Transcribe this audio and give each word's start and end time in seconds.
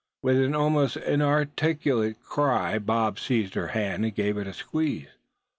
With 0.23 0.39
an 0.39 0.55
almost 0.55 0.97
inarticulate 0.97 2.23
cry 2.23 2.79
Bob 2.79 3.19
seized 3.19 3.53
her 3.53 3.67
hand, 3.67 4.03
and 4.03 4.15
gave 4.15 4.35
it 4.35 4.47
a 4.47 4.53
squeeze. 4.55 5.09